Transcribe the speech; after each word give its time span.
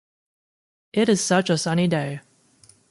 It 0.93 1.09
is 1.09 1.23
such 1.23 1.51
a 1.51 1.59
sunny 1.59 1.87
day. 1.87 2.21